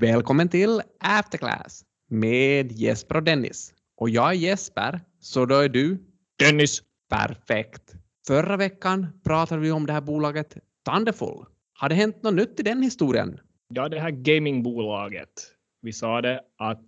Välkommen 0.00 0.48
till 0.48 0.80
Afterclass 1.00 1.84
med 2.10 2.72
Jesper 2.72 3.16
och 3.16 3.22
Dennis. 3.22 3.74
Och 3.96 4.10
jag 4.10 4.28
är 4.30 4.32
Jesper, 4.32 5.00
så 5.20 5.46
då 5.46 5.54
är 5.54 5.68
du? 5.68 5.98
Dennis. 6.38 6.82
Perfekt. 7.10 7.94
Förra 8.26 8.56
veckan 8.56 9.06
pratade 9.24 9.60
vi 9.60 9.70
om 9.70 9.86
det 9.86 9.92
här 9.92 10.00
bolaget 10.00 10.56
Thunderful. 10.88 11.44
Har 11.74 11.88
det 11.88 11.94
hänt 11.94 12.22
något 12.22 12.34
nytt 12.34 12.60
i 12.60 12.62
den 12.62 12.82
historien? 12.82 13.40
Ja, 13.68 13.88
det 13.88 14.00
här 14.00 14.10
gamingbolaget. 14.10 15.32
Vi 15.82 15.92
sa 15.92 16.20
det 16.20 16.40
att 16.58 16.84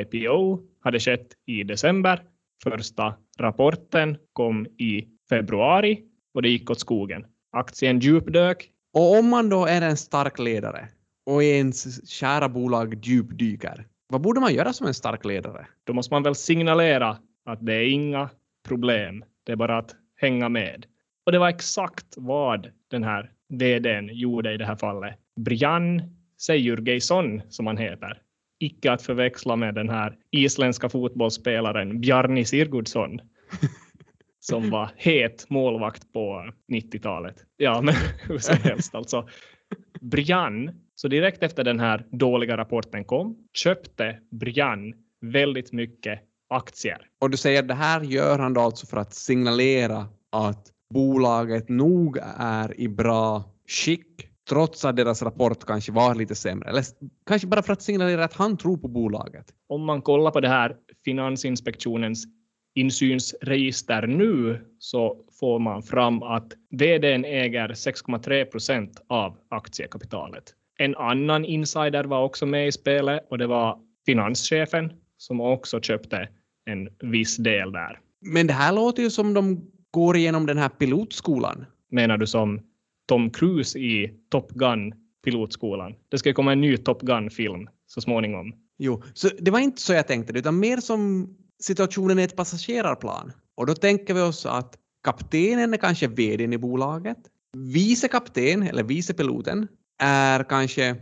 IPO 0.00 0.60
hade 0.80 1.00
skett 1.00 1.28
i 1.46 1.64
december. 1.64 2.22
Första 2.64 3.14
rapporten 3.38 4.16
kom 4.32 4.66
i 4.66 5.08
februari 5.28 6.02
och 6.34 6.42
det 6.42 6.48
gick 6.48 6.70
åt 6.70 6.80
skogen. 6.80 7.26
Aktien 7.52 8.00
djupdök. 8.00 8.70
Och 8.92 9.18
om 9.18 9.28
man 9.28 9.48
då 9.48 9.66
är 9.66 9.82
en 9.82 9.96
stark 9.96 10.38
ledare 10.38 10.88
och 11.26 11.42
ens 11.42 12.08
kära 12.08 12.48
bolag 12.48 13.06
djupdyker, 13.06 13.86
vad 14.08 14.20
borde 14.20 14.40
man 14.40 14.54
göra 14.54 14.72
som 14.72 14.86
en 14.86 14.94
stark 14.94 15.24
ledare? 15.24 15.66
Då 15.84 15.92
måste 15.92 16.14
man 16.14 16.22
väl 16.22 16.34
signalera 16.34 17.18
att 17.44 17.66
det 17.66 17.74
är 17.74 17.88
inga 17.88 18.30
problem. 18.68 19.24
Det 19.44 19.52
är 19.52 19.56
bara 19.56 19.78
att 19.78 19.94
hänga 20.16 20.48
med. 20.48 20.86
Och 21.26 21.32
det 21.32 21.38
var 21.38 21.48
exakt 21.48 22.14
vad 22.16 22.70
den 22.90 23.04
här 23.04 23.30
vdn 23.48 24.10
gjorde 24.12 24.52
i 24.52 24.56
det 24.56 24.64
här 24.64 24.76
fallet. 24.76 25.14
Brian 25.36 26.02
Sejurgeison, 26.38 27.42
som 27.48 27.66
han 27.66 27.76
heter. 27.76 28.22
Icke 28.58 28.92
att 28.92 29.02
förväxla 29.02 29.56
med 29.56 29.74
den 29.74 29.88
här 29.88 30.16
isländska 30.30 30.88
fotbollsspelaren 30.88 32.00
Bjarni 32.00 32.44
Sigurdsson 32.44 33.20
som 34.40 34.70
var 34.70 34.90
het 34.96 35.46
målvakt 35.50 36.12
på 36.12 36.50
90-talet. 36.72 37.36
Ja, 37.56 37.80
men 37.80 37.94
hur 38.22 38.38
som 38.38 38.56
helst 38.62 38.94
alltså. 38.94 39.28
Brian, 40.00 40.70
så 40.96 41.08
direkt 41.08 41.42
efter 41.42 41.64
den 41.64 41.80
här 41.80 42.06
dåliga 42.10 42.56
rapporten 42.56 43.04
kom, 43.04 43.36
köpte 43.52 44.18
Brian 44.30 44.94
väldigt 45.20 45.72
mycket 45.72 46.20
aktier. 46.48 46.98
Och 47.20 47.30
du 47.30 47.36
säger 47.36 47.60
att 47.62 47.68
det 47.68 47.74
här 47.74 48.00
gör 48.00 48.38
han 48.38 48.54
då 48.54 48.60
alltså 48.60 48.86
för 48.86 48.96
att 48.96 49.14
signalera 49.14 50.06
att 50.32 50.72
bolaget 50.94 51.68
nog 51.68 52.18
är 52.38 52.80
i 52.80 52.88
bra 52.88 53.44
skick 53.68 54.28
trots 54.48 54.84
att 54.84 54.96
deras 54.96 55.22
rapport 55.22 55.64
kanske 55.66 55.92
var 55.92 56.14
lite 56.14 56.34
sämre. 56.34 56.70
Eller 56.70 56.84
kanske 57.26 57.48
bara 57.48 57.62
för 57.62 57.72
att 57.72 57.82
signalera 57.82 58.24
att 58.24 58.32
han 58.32 58.56
tror 58.56 58.76
på 58.76 58.88
bolaget. 58.88 59.46
Om 59.68 59.84
man 59.84 60.02
kollar 60.02 60.30
på 60.30 60.40
det 60.40 60.48
här 60.48 60.76
Finansinspektionens 61.04 62.24
insynsregister 62.74 64.06
nu 64.06 64.66
så 64.78 65.24
får 65.40 65.58
man 65.58 65.82
fram 65.82 66.22
att 66.22 66.52
vdn 66.70 67.24
äger 67.24 67.68
6,3 67.68 68.44
procent 68.44 69.02
av 69.08 69.36
aktiekapitalet. 69.48 70.54
En 70.78 70.96
annan 70.96 71.44
insider 71.44 72.04
var 72.04 72.24
också 72.24 72.46
med 72.46 72.68
i 72.68 72.72
spelet 72.72 73.26
och 73.30 73.38
det 73.38 73.46
var 73.46 73.78
finanschefen 74.06 74.92
som 75.16 75.40
också 75.40 75.80
köpte 75.80 76.28
en 76.64 76.88
viss 77.12 77.36
del 77.36 77.72
där. 77.72 78.00
Men 78.20 78.46
det 78.46 78.52
här 78.52 78.72
låter 78.72 79.02
ju 79.02 79.10
som 79.10 79.34
de 79.34 79.70
går 79.90 80.16
igenom 80.16 80.46
den 80.46 80.58
här 80.58 80.68
pilotskolan. 80.68 81.64
Menar 81.90 82.18
du 82.18 82.26
som 82.26 82.60
Tom 83.08 83.30
Cruise 83.30 83.78
i 83.78 84.14
Top 84.30 84.50
Gun 84.50 84.94
pilotskolan? 85.24 85.94
Det 86.08 86.18
ska 86.18 86.32
komma 86.32 86.52
en 86.52 86.60
ny 86.60 86.76
Top 86.76 87.02
Gun-film 87.02 87.68
så 87.86 88.00
småningom. 88.00 88.52
Jo, 88.78 89.02
så 89.14 89.28
det 89.38 89.50
var 89.50 89.58
inte 89.58 89.82
så 89.82 89.92
jag 89.92 90.06
tänkte, 90.06 90.38
utan 90.38 90.58
mer 90.58 90.76
som 90.76 91.28
situationen 91.58 92.18
i 92.18 92.22
ett 92.22 92.36
passagerarplan. 92.36 93.32
Och 93.54 93.66
då 93.66 93.74
tänker 93.74 94.14
vi 94.14 94.20
oss 94.20 94.46
att 94.46 94.78
kaptenen 95.04 95.74
är 95.74 95.78
kanske 95.78 96.06
vdn 96.08 96.52
i 96.52 96.58
bolaget. 96.58 97.18
Vice 97.56 98.08
kapten, 98.08 98.62
eller 98.62 98.82
vicepiloten, 98.82 99.68
är 99.98 100.44
kanske 100.44 100.96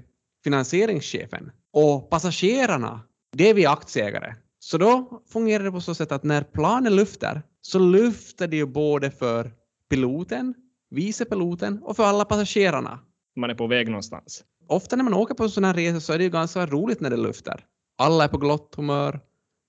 finansieringschefen. 0.45 1.51
Och 1.73 2.11
passagerarna, 2.11 3.01
det 3.33 3.51
är 3.51 3.55
vi 3.55 3.67
aktieägare. 3.67 4.35
Så 4.59 4.79
då 4.79 5.23
fungerar 5.33 5.65
det 5.65 5.71
på 5.71 5.81
så 5.81 5.95
sätt 5.95 6.13
att 6.13 6.25
när 6.25 6.43
planen 6.43 6.97
lyfter 6.97 7.43
så 7.61 7.79
lyfter 7.79 8.49
det 8.49 8.57
ju 8.57 8.67
både 8.67 9.11
för 9.11 9.53
piloten, 9.91 10.55
vicepiloten 10.91 11.83
och 11.83 11.97
för 11.97 12.05
alla 12.05 12.25
passagerarna. 12.25 12.99
Man 13.37 13.51
är 13.51 13.55
på 13.55 13.67
väg 13.67 13.89
någonstans. 13.89 14.45
Ofta 14.69 14.97
när 14.97 15.05
man 15.05 15.15
åker 15.15 15.35
på 15.35 15.49
sådana 15.49 15.69
här 15.69 15.75
resor 15.75 16.01
så 16.01 16.13
är 16.13 16.19
det 16.19 16.25
ju 16.25 16.31
ganska 16.31 16.67
roligt 16.67 17.01
när 17.01 17.11
det 17.11 17.17
lyfter. 17.17 17.65
Alla 17.99 18.25
är 18.25 18.29
på 18.29 18.39
glott 18.39 18.75
humör. 18.75 19.21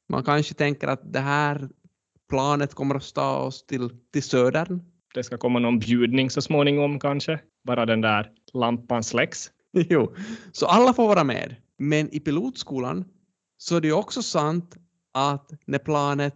Man 0.09 0.23
kanske 0.23 0.53
tänker 0.53 0.87
att 0.87 1.13
det 1.13 1.19
här 1.19 1.69
planet 2.29 2.73
kommer 2.73 2.95
att 2.95 3.13
ta 3.13 3.37
oss 3.37 3.65
till, 3.65 3.89
till 4.13 4.23
södern. 4.23 4.81
Det 5.15 5.23
ska 5.23 5.37
komma 5.37 5.59
någon 5.59 5.79
bjudning 5.79 6.29
så 6.29 6.41
småningom 6.41 6.99
kanske. 6.99 7.39
Bara 7.63 7.85
den 7.85 8.01
där 8.01 8.31
lampan 8.53 9.03
släcks. 9.03 9.51
jo, 9.73 10.15
så 10.51 10.65
alla 10.65 10.93
får 10.93 11.07
vara 11.07 11.23
med. 11.23 11.55
Men 11.77 12.15
i 12.15 12.19
pilotskolan 12.19 13.05
så 13.57 13.75
är 13.75 13.81
det 13.81 13.87
ju 13.87 13.93
också 13.93 14.21
sant 14.21 14.75
att 15.13 15.51
när 15.65 15.79
planet 15.79 16.33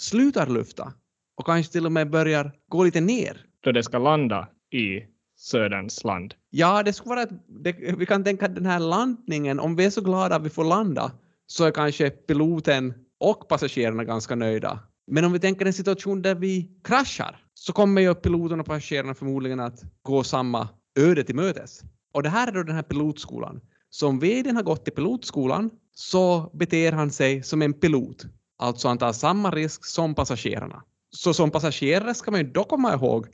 slutar 0.00 0.46
lufta 0.46 0.92
och 1.36 1.46
kanske 1.46 1.72
till 1.72 1.86
och 1.86 1.92
med 1.92 2.10
börjar 2.10 2.52
gå 2.68 2.84
lite 2.84 3.00
ner. 3.00 3.44
Då 3.60 3.72
det 3.72 3.82
ska 3.82 3.98
landa 3.98 4.48
i 4.70 5.02
Söderns 5.36 6.04
land. 6.04 6.34
Ja, 6.50 6.82
det 6.82 6.92
skulle 6.92 7.14
vara 7.14 7.22
ett, 7.22 7.46
det, 7.64 7.76
vi 7.98 8.06
kan 8.06 8.24
tänka 8.24 8.46
att 8.46 8.54
den 8.54 8.66
här 8.66 8.78
landningen, 8.80 9.60
om 9.60 9.76
vi 9.76 9.84
är 9.84 9.90
så 9.90 10.00
glada 10.00 10.36
att 10.36 10.42
vi 10.42 10.50
får 10.50 10.64
landa, 10.64 11.12
så 11.46 11.64
är 11.64 11.70
kanske 11.70 12.10
piloten 12.10 12.94
och 13.20 13.48
passagerarna 13.48 14.04
ganska 14.04 14.34
nöjda. 14.34 14.78
Men 15.10 15.24
om 15.24 15.32
vi 15.32 15.38
tänker 15.38 15.66
en 15.66 15.72
situation 15.72 16.22
där 16.22 16.34
vi 16.34 16.70
kraschar, 16.84 17.44
så 17.54 17.72
kommer 17.72 18.00
ju 18.00 18.14
piloten 18.14 18.60
och 18.60 18.66
passagerarna 18.66 19.14
förmodligen 19.14 19.60
att 19.60 19.82
gå 20.02 20.24
samma 20.24 20.68
öde 20.98 21.24
till 21.24 21.34
mötes. 21.34 21.80
Och 22.14 22.22
det 22.22 22.28
här 22.28 22.46
är 22.46 22.52
då 22.52 22.62
den 22.62 22.74
här 22.74 22.82
pilotskolan. 22.82 23.60
Så 23.90 24.08
om 24.08 24.18
vdn 24.18 24.56
har 24.56 24.62
gått 24.62 24.84
till 24.84 24.94
pilotskolan 24.94 25.70
så 25.94 26.50
beter 26.54 26.92
han 26.92 27.10
sig 27.10 27.42
som 27.42 27.62
en 27.62 27.72
pilot. 27.72 28.26
Alltså 28.58 28.88
han 28.88 28.98
tar 28.98 29.12
samma 29.12 29.50
risk 29.50 29.84
som 29.84 30.14
passagerarna. 30.14 30.82
Så 31.10 31.34
som 31.34 31.50
passagerare 31.50 32.14
ska 32.14 32.30
man 32.30 32.40
ju 32.40 32.52
då 32.52 32.64
komma 32.64 32.94
ihåg 32.94 33.26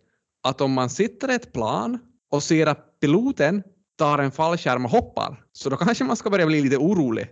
att 0.43 0.61
om 0.61 0.73
man 0.73 0.91
sitter 0.91 1.31
i 1.31 1.35
ett 1.35 1.53
plan 1.53 1.99
och 2.31 2.43
ser 2.43 2.67
att 2.67 3.01
piloten 3.01 3.63
tar 3.99 4.19
en 4.19 4.31
fallskärm 4.31 4.85
och 4.85 4.91
hoppar, 4.91 5.45
så 5.53 5.71
då 5.71 5.77
kanske 5.77 6.05
man 6.05 6.17
ska 6.17 6.31
börja 6.31 6.47
bli 6.47 6.61
lite 6.61 6.77
orolig. 6.77 7.27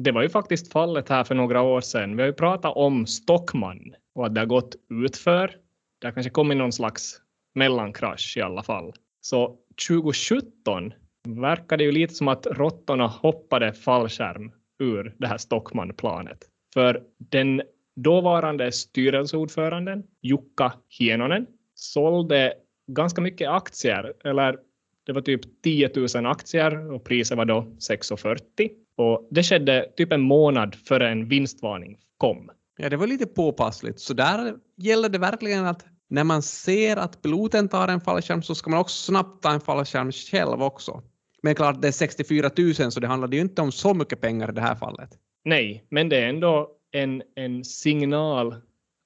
Det 0.00 0.12
var 0.12 0.22
ju 0.22 0.28
faktiskt 0.28 0.72
fallet 0.72 1.08
här 1.08 1.24
för 1.24 1.34
några 1.34 1.62
år 1.62 1.80
sedan. 1.80 2.16
Vi 2.16 2.22
har 2.22 2.26
ju 2.26 2.32
pratat 2.32 2.76
om 2.76 3.06
Stockman 3.06 3.94
och 4.14 4.26
att 4.26 4.34
det 4.34 4.40
har 4.40 4.46
gått 4.46 4.76
utför. 4.90 5.56
Det 6.00 6.06
har 6.06 6.12
kanske 6.12 6.30
kommit 6.30 6.58
någon 6.58 6.72
slags 6.72 7.20
mellankrasch 7.54 8.36
i 8.36 8.40
alla 8.40 8.62
fall. 8.62 8.92
Så 9.20 9.56
2017 9.88 10.92
verkade 11.26 11.84
ju 11.84 11.92
lite 11.92 12.14
som 12.14 12.28
att 12.28 12.46
råttorna 12.46 13.06
hoppade 13.06 13.72
fallskärm 13.72 14.52
ur 14.78 15.14
det 15.18 15.26
här 15.26 15.38
Stockman-planet. 15.38 16.38
För 16.74 17.02
den 17.18 17.62
dåvarande 17.96 18.72
styrelseordföranden 18.72 20.04
Jukka 20.22 20.72
Hienonen 20.98 21.46
sålde 21.74 22.54
ganska 22.86 23.20
mycket 23.20 23.48
aktier, 23.48 24.12
eller 24.24 24.58
det 25.06 25.12
var 25.12 25.20
typ 25.20 25.62
10 25.62 25.90
000 26.14 26.26
aktier 26.26 26.92
och 26.92 27.04
priset 27.04 27.38
var 27.38 27.44
då 27.44 27.60
6,40. 27.60 28.70
Och 28.98 29.28
det 29.30 29.42
skedde 29.42 29.92
typ 29.96 30.12
en 30.12 30.20
månad 30.20 30.74
före 30.74 31.08
en 31.08 31.28
vinstvarning 31.28 31.98
kom. 32.16 32.50
Ja, 32.76 32.88
det 32.88 32.96
var 32.96 33.06
lite 33.06 33.26
påpassligt. 33.26 34.00
Så 34.00 34.14
där 34.14 34.54
gäller 34.76 35.08
det 35.08 35.18
verkligen 35.18 35.66
att 35.66 35.84
när 36.10 36.24
man 36.24 36.42
ser 36.42 36.96
att 36.96 37.22
piloten 37.22 37.68
tar 37.68 37.88
en 37.88 38.00
fallskärm 38.00 38.42
så 38.42 38.54
ska 38.54 38.70
man 38.70 38.80
också 38.80 39.12
snabbt 39.12 39.42
ta 39.42 39.52
en 39.52 39.60
fallskärm 39.60 40.12
själv 40.12 40.62
också. 40.62 41.02
Men 41.42 41.54
klart, 41.54 41.82
det 41.82 41.88
är 41.88 41.92
64 41.92 42.50
000 42.58 42.92
så 42.92 43.00
det 43.00 43.06
handlade 43.06 43.36
ju 43.36 43.42
inte 43.42 43.62
om 43.62 43.72
så 43.72 43.94
mycket 43.94 44.20
pengar 44.20 44.50
i 44.50 44.54
det 44.54 44.60
här 44.60 44.74
fallet. 44.74 45.10
Nej, 45.44 45.84
men 45.90 46.08
det 46.08 46.16
är 46.16 46.28
ändå 46.28 46.70
en, 46.92 47.22
en 47.34 47.64
signal 47.64 48.54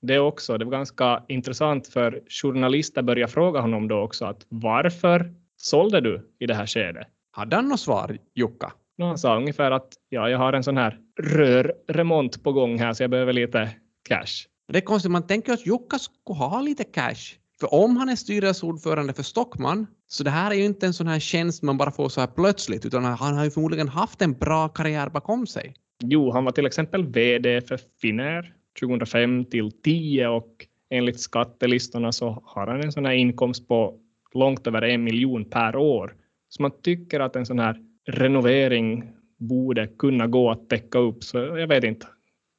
det 0.02 0.18
också. 0.18 0.58
Det 0.58 0.64
var 0.64 0.72
ganska 0.72 1.24
intressant 1.28 1.88
för 1.88 2.22
journalister 2.28 3.02
började 3.02 3.32
fråga 3.32 3.60
honom 3.60 3.88
då 3.88 3.98
också 3.98 4.24
att 4.24 4.46
varför 4.48 5.34
sålde 5.56 6.00
du 6.00 6.30
i 6.38 6.46
det 6.46 6.54
här 6.54 6.66
skedet? 6.66 7.06
Hade 7.30 7.56
han 7.56 7.68
något 7.68 7.80
svar, 7.80 8.18
Jukka? 8.34 8.72
Han 9.08 9.18
sa 9.18 9.36
ungefär 9.36 9.70
att 9.70 9.92
ja, 10.08 10.28
jag 10.28 10.38
har 10.38 10.52
en 10.52 10.64
sån 10.64 10.76
här 10.76 10.98
rörremont 11.20 12.42
på 12.42 12.52
gång 12.52 12.78
här 12.78 12.92
så 12.92 13.02
jag 13.02 13.10
behöver 13.10 13.32
lite 13.32 13.70
cash. 14.08 14.46
Det 14.72 14.78
är 14.78 14.82
konstigt, 14.82 15.10
man 15.10 15.26
tänker 15.26 15.52
att 15.52 15.66
Jukka 15.66 15.98
skulle 15.98 16.38
ha 16.38 16.60
lite 16.60 16.84
cash. 16.84 17.36
För 17.60 17.74
om 17.74 17.96
han 17.96 18.08
är 18.08 18.16
styrelseordförande 18.16 19.12
för 19.12 19.22
Stockman, 19.22 19.86
så 20.06 20.24
det 20.24 20.30
här 20.30 20.50
är 20.50 20.54
ju 20.54 20.64
inte 20.64 20.86
en 20.86 20.94
sån 20.94 21.06
här 21.06 21.20
tjänst 21.20 21.62
man 21.62 21.78
bara 21.78 21.90
får 21.90 22.08
så 22.08 22.20
här 22.20 22.28
plötsligt, 22.28 22.86
utan 22.86 23.04
han 23.04 23.36
har 23.36 23.44
ju 23.44 23.50
förmodligen 23.50 23.88
haft 23.88 24.22
en 24.22 24.32
bra 24.32 24.68
karriär 24.68 25.08
bakom 25.08 25.46
sig. 25.46 25.74
Jo, 26.02 26.30
han 26.30 26.44
var 26.44 26.52
till 26.52 26.66
exempel 26.66 27.06
VD 27.06 27.60
för 27.60 27.80
Finnair 28.00 28.54
2005 28.80 29.44
till 29.44 29.72
10 29.82 30.28
och 30.28 30.66
enligt 30.90 31.20
skattelistorna 31.20 32.12
så 32.12 32.42
har 32.44 32.66
han 32.66 32.80
en 32.80 32.92
sån 32.92 33.06
här 33.06 33.12
inkomst 33.12 33.68
på 33.68 33.98
långt 34.34 34.66
över 34.66 34.82
en 34.82 35.04
miljon 35.04 35.44
per 35.44 35.76
år. 35.76 36.14
Så 36.48 36.62
man 36.62 36.70
tycker 36.82 37.20
att 37.20 37.36
en 37.36 37.46
sån 37.46 37.58
här 37.58 37.76
renovering 38.06 39.12
borde 39.38 39.86
kunna 39.86 40.26
gå 40.26 40.50
att 40.50 40.68
täcka 40.68 40.98
upp. 40.98 41.24
Så 41.24 41.38
jag 41.38 41.66
vet 41.66 41.84
inte. 41.84 42.06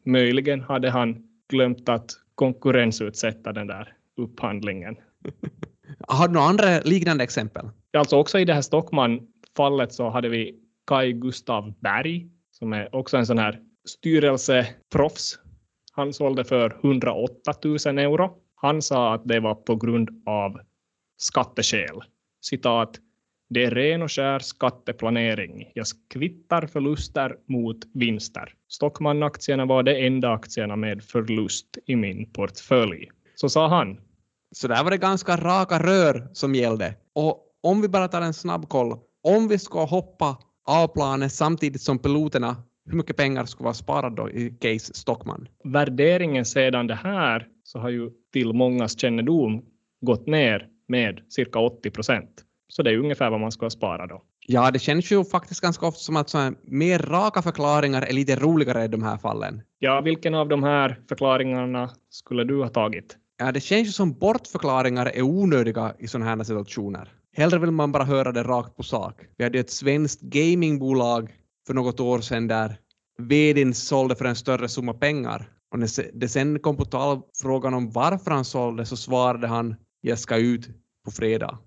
Möjligen 0.06 0.62
hade 0.62 0.90
han 0.90 1.28
glömt 1.50 1.90
att 1.90 2.12
konkurrensutsätta 2.36 3.54
den 3.54 3.68
där 3.68 3.94
upphandlingen. 4.18 4.96
Har 6.08 6.28
du 6.28 6.34
några 6.34 6.48
andra 6.48 6.80
liknande 6.80 7.24
exempel? 7.24 7.70
Alltså 7.98 8.18
också 8.18 8.40
i 8.40 8.46
det 8.46 8.54
här 8.54 8.62
Stockman-fallet 8.62 9.94
så 9.94 10.10
hade 10.10 10.30
vi 10.30 10.60
Kai 10.88 11.14
Gustav 11.14 11.74
Berg, 11.80 12.28
som 12.52 12.74
är 12.74 12.96
också 12.96 13.18
en 13.18 13.26
sån 13.26 13.38
här 13.38 13.60
styrelseproffs. 13.86 15.40
Han 15.92 16.14
sålde 16.14 16.44
för 16.44 16.80
108 16.84 17.54
000 17.64 17.78
euro. 17.98 18.38
Han 18.56 18.82
sa 18.82 19.14
att 19.14 19.22
det 19.26 19.40
var 19.40 19.56
på 19.56 19.76
grund 19.76 20.24
av 20.26 20.60
skatteskäl. 21.18 22.02
Citat. 22.42 23.00
Det 23.50 23.64
är 23.64 23.72
ren 23.72 24.02
och 24.02 24.12
skär 24.12 24.40
skatteplanering. 24.40 25.72
Jag 25.74 25.86
kvittar 26.10 26.68
förluster 26.68 27.36
mot 27.48 27.78
vinster. 27.94 28.54
Stockmann-aktierna 28.68 29.66
var 29.66 29.84
de 29.84 30.08
enda 30.08 30.32
aktierna 30.32 30.76
med 30.76 31.04
förlust 31.04 31.78
i 31.86 31.96
min 31.96 32.34
portfölj. 32.34 33.10
Så 33.36 33.50
sa 33.50 33.68
han. 33.68 33.98
Så 34.52 34.68
där 34.68 34.84
var 34.84 34.92
det 34.92 34.98
ganska 34.98 35.38
raka 35.38 35.80
rör 35.80 36.28
som 36.34 36.56
gällde. 36.56 36.96
Och 37.14 37.40
om 37.64 37.82
vi 37.82 37.88
bara 37.88 38.08
tar 38.08 38.22
en 38.22 38.34
snabb 38.34 38.70
koll. 38.70 38.98
Om 39.24 39.48
vi 39.48 39.60
ska 39.60 39.86
hoppa 39.86 40.38
av 40.68 40.88
planet 40.88 41.34
samtidigt 41.34 41.82
som 41.82 42.00
piloterna, 42.00 42.56
hur 42.86 42.98
mycket 42.98 43.18
pengar 43.18 43.46
skulle 43.46 43.66
vara 43.66 43.74
sparade 43.74 44.16
då 44.16 44.30
i 44.30 44.50
case 44.50 44.94
Stockman? 44.94 45.48
Värderingen 45.64 46.46
sedan 46.46 46.88
det 46.88 46.96
här 46.96 47.48
så 47.64 47.80
har 47.80 47.90
ju 47.90 48.10
till 48.34 48.54
mångas 48.54 49.00
kännedom 49.00 49.66
gått 50.02 50.28
ner 50.28 50.68
med 50.88 51.22
cirka 51.30 51.60
80 51.60 51.90
procent. 51.92 52.44
Så 52.76 52.84
det 52.84 52.92
är 52.92 52.98
ungefär 52.98 53.30
vad 53.30 53.40
man 53.40 53.52
ska 53.52 53.70
spara 53.70 54.08
då. 54.08 54.22
Ja, 54.48 54.72
det 54.72 54.80
känns 54.80 55.12
ju 55.12 55.24
faktiskt 55.24 55.62
ganska 55.62 55.86
ofta 55.86 56.00
som 56.00 56.16
att 56.16 56.30
så 56.30 56.38
här, 56.38 56.54
mer 56.64 57.00
raka 57.00 57.42
förklaringar 57.42 58.02
är 58.02 58.14
lite 58.14 58.36
roligare 58.36 58.84
i 58.84 58.88
de 58.88 59.04
här 59.04 59.18
fallen. 59.18 59.62
Ja, 59.80 60.02
vilken 60.02 60.36
av 60.36 60.50
de 60.50 60.64
här 60.64 61.00
förklaringarna 61.10 61.90
skulle 62.10 62.44
du 62.44 62.62
ha 62.62 62.70
tagit? 62.70 63.18
Ja, 63.38 63.52
det 63.52 63.60
känns 63.60 63.88
ju 63.88 63.92
som 63.92 64.14
bortförklaringar 64.14 65.06
är 65.06 65.22
onödiga 65.22 65.94
i 66.00 66.08
sådana 66.08 66.36
här 66.36 66.44
situationer. 66.44 67.12
Hellre 67.36 67.60
vill 67.60 67.72
man 67.72 67.92
bara 67.92 68.04
höra 68.04 68.32
det 68.32 68.44
rakt 68.44 68.76
på 68.76 68.84
sak. 68.84 69.22
Vi 69.38 69.44
hade 69.44 69.60
ett 69.60 69.72
svenskt 69.72 70.22
gamingbolag 70.22 71.30
för 71.68 71.74
något 71.74 72.00
år 72.00 72.20
sedan 72.20 72.48
där 72.48 72.78
vdn 73.18 73.74
sålde 73.74 74.16
för 74.16 74.26
en 74.26 74.36
större 74.36 74.68
summa 74.70 74.94
pengar. 74.94 75.50
Och 75.72 75.80
när 75.80 76.20
det 76.20 76.28
sen 76.28 76.60
kom 76.60 76.78
på 76.78 76.86
tal 76.86 77.22
frågan 77.42 77.74
om 77.74 77.92
varför 77.92 78.32
han 78.32 78.46
sålde 78.46 78.86
så 78.86 78.98
svarade 78.98 79.48
han 79.48 79.76
jag 80.02 80.20
ska 80.20 80.38
ut 80.38 80.70
på 81.06 81.12
fredag. 81.12 81.60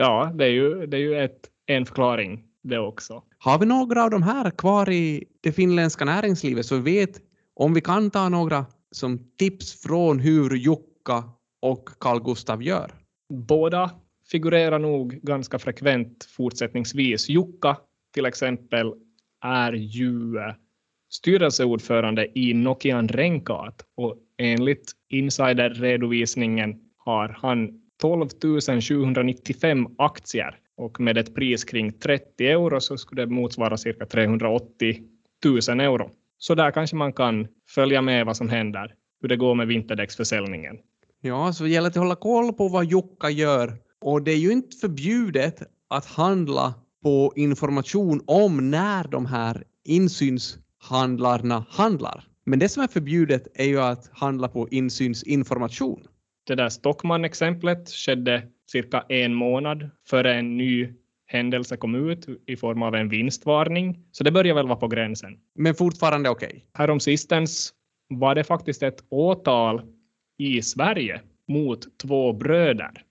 Ja, 0.00 0.32
det 0.34 0.44
är 0.44 0.50
ju, 0.50 0.86
det 0.86 0.96
är 0.96 1.00
ju 1.00 1.14
ett, 1.14 1.50
en 1.66 1.86
förklaring 1.86 2.44
det 2.62 2.78
också. 2.78 3.22
Har 3.38 3.58
vi 3.58 3.66
några 3.66 4.04
av 4.04 4.10
de 4.10 4.22
här 4.22 4.50
kvar 4.50 4.90
i 4.90 5.24
det 5.40 5.52
finländska 5.52 6.04
näringslivet 6.04 6.66
så 6.66 6.76
vi 6.76 6.98
vet 6.98 7.20
om 7.54 7.74
vi 7.74 7.80
kan 7.80 8.10
ta 8.10 8.28
några 8.28 8.66
som 8.90 9.18
tips 9.38 9.82
från 9.82 10.20
hur 10.20 10.56
Jukka 10.56 11.24
och 11.62 11.88
Carl 12.00 12.22
Gustav 12.22 12.62
gör? 12.62 12.90
Båda 13.32 13.90
figurerar 14.30 14.78
nog 14.78 15.12
ganska 15.12 15.58
frekvent 15.58 16.24
fortsättningsvis. 16.24 17.28
Jukka 17.28 17.76
till 18.14 18.26
exempel 18.26 18.94
är 19.44 19.72
ju 19.72 20.34
styrelseordförande 21.10 22.38
i 22.38 22.54
Nokian 22.54 23.08
Renkaat 23.08 23.84
och 23.96 24.16
enligt 24.38 24.92
insiderredovisningen 25.08 26.80
har 26.96 27.28
han 27.28 27.87
12 28.00 28.28
795 28.80 29.86
aktier 29.98 30.56
och 30.76 31.00
med 31.00 31.18
ett 31.18 31.34
pris 31.34 31.64
kring 31.64 31.92
30 31.92 32.46
euro 32.46 32.80
så 32.80 32.96
skulle 32.96 33.22
det 33.22 33.32
motsvara 33.32 33.76
cirka 33.76 34.06
380 34.06 35.02
000 35.44 35.80
euro. 35.80 36.10
Så 36.38 36.54
där 36.54 36.70
kanske 36.70 36.96
man 36.96 37.12
kan 37.12 37.46
följa 37.68 38.02
med 38.02 38.26
vad 38.26 38.36
som 38.36 38.48
händer, 38.48 38.94
hur 39.20 39.28
det 39.28 39.36
går 39.36 39.54
med 39.54 39.66
vinterdäcksförsäljningen. 39.66 40.76
Ja, 41.20 41.52
så 41.52 41.64
det 41.64 41.70
gäller 41.70 41.88
att 41.88 41.96
hålla 41.96 42.16
koll 42.16 42.52
på 42.52 42.68
vad 42.68 42.84
Jukka 42.84 43.30
gör. 43.30 43.76
Och 44.00 44.22
det 44.22 44.32
är 44.32 44.36
ju 44.36 44.52
inte 44.52 44.76
förbjudet 44.76 45.62
att 45.88 46.06
handla 46.06 46.74
på 47.02 47.32
information 47.36 48.22
om 48.26 48.70
när 48.70 49.08
de 49.08 49.26
här 49.26 49.64
insynshandlarna 49.84 51.64
handlar. 51.70 52.24
Men 52.44 52.58
det 52.58 52.68
som 52.68 52.82
är 52.82 52.88
förbjudet 52.88 53.46
är 53.54 53.64
ju 53.64 53.80
att 53.80 54.10
handla 54.12 54.48
på 54.48 54.68
insynsinformation. 54.68 56.02
Det 56.48 56.54
där 56.54 56.68
Stockman-exemplet 56.68 57.88
skedde 57.88 58.42
cirka 58.70 59.04
en 59.08 59.34
månad 59.34 59.90
före 60.06 60.34
en 60.34 60.56
ny 60.56 60.92
händelse 61.26 61.76
kom 61.76 62.10
ut 62.10 62.26
i 62.46 62.56
form 62.56 62.82
av 62.82 62.94
en 62.94 63.08
vinstvarning. 63.08 64.04
Så 64.12 64.24
det 64.24 64.30
börjar 64.32 64.54
väl 64.54 64.66
vara 64.66 64.78
på 64.78 64.88
gränsen. 64.88 65.38
Men 65.54 65.74
fortfarande 65.74 66.30
okej? 66.30 66.48
Okay. 66.48 66.60
Häromsistens 66.74 67.72
var 68.08 68.34
det 68.34 68.44
faktiskt 68.44 68.82
ett 68.82 69.04
åtal 69.08 69.82
i 70.38 70.62
Sverige 70.62 71.20
mot 71.48 71.98
två 71.98 72.32
bröder. 72.32 73.04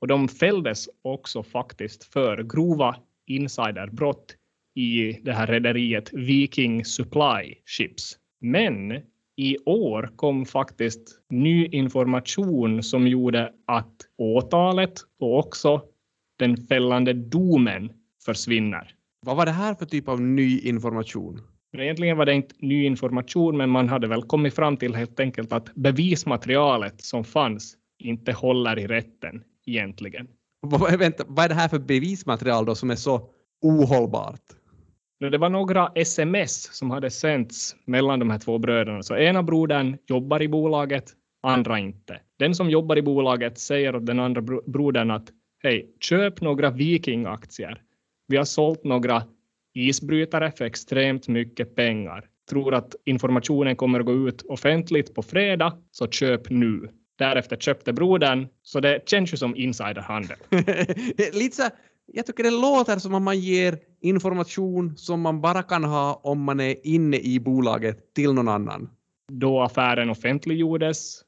Och 0.00 0.06
de 0.06 0.28
fälldes 0.28 0.88
också 1.02 1.42
faktiskt 1.42 2.04
för 2.04 2.42
grova 2.42 2.96
insiderbrott 3.26 4.36
i 4.74 5.12
det 5.12 5.32
här 5.32 5.46
rederiet 5.46 6.12
Viking 6.12 6.84
Supply 6.84 7.54
Ships. 7.64 8.18
Men 8.40 9.02
i 9.36 9.56
år 9.66 10.10
kom 10.16 10.46
faktiskt 10.46 11.20
ny 11.30 11.66
information 11.66 12.82
som 12.82 13.08
gjorde 13.08 13.52
att 13.66 13.94
åtalet 14.18 15.00
och 15.20 15.38
också 15.38 15.82
den 16.38 16.56
fällande 16.56 17.12
domen 17.12 17.92
försvinner. 18.24 18.94
Vad 19.26 19.36
var 19.36 19.46
det 19.46 19.52
här 19.52 19.74
för 19.74 19.86
typ 19.86 20.08
av 20.08 20.20
ny 20.20 20.60
information? 20.60 21.40
Egentligen 21.78 22.16
var 22.16 22.26
det 22.26 22.34
inte 22.34 22.54
ny 22.58 22.84
information, 22.84 23.56
men 23.56 23.70
man 23.70 23.88
hade 23.88 24.06
väl 24.06 24.22
kommit 24.22 24.54
fram 24.54 24.76
till 24.76 24.94
helt 24.94 25.20
enkelt 25.20 25.52
att 25.52 25.74
bevismaterialet 25.74 27.00
som 27.00 27.24
fanns 27.24 27.76
inte 27.98 28.32
håller 28.32 28.78
i 28.78 28.86
rätten 28.86 29.42
egentligen. 29.66 30.28
Vänta, 30.98 31.24
vad 31.26 31.44
är 31.44 31.48
det 31.48 31.54
här 31.54 31.68
för 31.68 31.78
bevismaterial 31.78 32.64
då 32.64 32.74
som 32.74 32.90
är 32.90 32.96
så 32.96 33.28
ohållbart? 33.62 34.40
Det 35.30 35.38
var 35.38 35.48
några 35.48 35.92
sms 35.94 36.76
som 36.76 36.90
hade 36.90 37.10
sänts 37.10 37.76
mellan 37.84 38.18
de 38.18 38.30
här 38.30 38.38
två 38.38 38.58
bröderna. 38.58 39.02
Så 39.02 39.16
ena 39.16 39.42
brodern 39.42 39.96
jobbar 40.06 40.42
i 40.42 40.48
bolaget, 40.48 41.12
andra 41.42 41.78
inte. 41.78 42.20
Den 42.38 42.54
som 42.54 42.70
jobbar 42.70 42.98
i 42.98 43.02
bolaget 43.02 43.58
säger 43.58 43.96
åt 43.96 44.06
den 44.06 44.20
andra 44.20 44.40
brodern 44.66 45.10
att 45.10 45.28
hej, 45.62 45.94
köp 46.00 46.40
några 46.40 46.70
Viking-aktier. 46.70 47.82
Vi 48.26 48.36
har 48.36 48.44
sålt 48.44 48.84
några 48.84 49.22
isbrytare 49.74 50.52
för 50.58 50.64
extremt 50.64 51.28
mycket 51.28 51.76
pengar. 51.76 52.24
Tror 52.50 52.74
att 52.74 52.94
informationen 53.04 53.76
kommer 53.76 54.00
att 54.00 54.06
gå 54.06 54.28
ut 54.28 54.42
offentligt 54.42 55.14
på 55.14 55.22
fredag, 55.22 55.72
så 55.90 56.06
köp 56.06 56.50
nu. 56.50 56.88
Därefter 57.18 57.56
köpte 57.56 57.92
brodern, 57.92 58.48
så 58.62 58.80
det 58.80 59.08
känns 59.08 59.32
ju 59.32 59.36
som 59.36 59.56
insiderhandel. 59.56 60.36
Lite 61.32 61.56
så, 61.56 61.62
jag 62.06 62.26
tycker 62.26 62.42
det 62.42 62.50
låter 62.50 62.98
som 62.98 63.14
att 63.14 63.22
man 63.22 63.38
ger 63.40 63.78
information 64.00 64.96
som 64.96 65.20
man 65.20 65.40
bara 65.40 65.62
kan 65.62 65.84
ha 65.84 66.20
om 66.24 66.42
man 66.42 66.60
är 66.60 66.86
inne 66.86 67.16
i 67.16 67.40
bolaget 67.40 68.14
till 68.14 68.32
någon 68.32 68.48
annan. 68.48 68.90
Då 69.32 69.62
affären 69.62 70.10
offentliggjordes, 70.10 71.22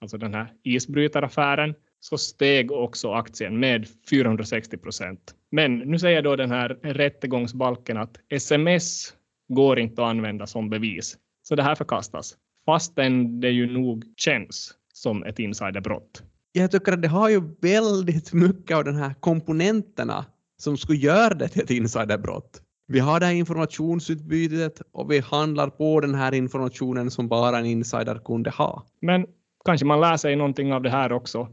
alltså 0.00 0.18
den 0.18 0.34
här 0.34 0.52
isbrytaraffären, 0.62 1.74
så 2.00 2.18
steg 2.18 2.72
också 2.72 3.12
aktien 3.12 3.60
med 3.60 3.88
460 4.10 4.76
procent. 4.76 5.34
Men 5.50 5.78
nu 5.78 5.98
säger 5.98 6.22
då 6.22 6.36
den 6.36 6.50
här 6.50 6.68
rättegångsbalken 6.82 7.96
att 7.96 8.16
sms 8.28 9.14
går 9.48 9.78
inte 9.78 10.02
att 10.02 10.08
använda 10.10 10.46
som 10.46 10.70
bevis. 10.70 11.16
Så 11.42 11.54
det 11.54 11.62
här 11.62 11.74
förkastas, 11.74 12.36
fastän 12.66 13.40
det 13.40 13.50
ju 13.50 13.72
nog 13.72 14.04
känns 14.16 14.74
som 14.92 15.24
ett 15.24 15.38
insiderbrott. 15.38 16.22
Jag 16.52 16.70
tycker 16.70 16.92
att 16.92 17.02
det 17.02 17.08
har 17.08 17.28
ju 17.28 17.42
väldigt 17.60 18.32
mycket 18.32 18.76
av 18.76 18.84
de 18.84 18.94
här 18.94 19.14
komponenterna 19.20 20.24
som 20.56 20.76
skulle 20.76 20.98
göra 20.98 21.34
det 21.34 21.48
till 21.48 21.62
ett 21.62 21.70
insiderbrott. 21.70 22.62
Vi 22.86 22.98
har 22.98 23.20
det 23.20 23.26
här 23.26 23.32
informationsutbytet 23.32 24.82
och 24.92 25.10
vi 25.10 25.18
handlar 25.20 25.70
på 25.70 26.00
den 26.00 26.14
här 26.14 26.34
informationen 26.34 27.10
som 27.10 27.28
bara 27.28 27.58
en 27.58 27.66
insider 27.66 28.18
kunde 28.24 28.50
ha. 28.50 28.86
Men 29.00 29.26
kanske 29.64 29.86
man 29.86 30.00
lär 30.00 30.16
sig 30.16 30.36
någonting 30.36 30.72
av 30.72 30.82
det 30.82 30.90
här 30.90 31.12
också. 31.12 31.48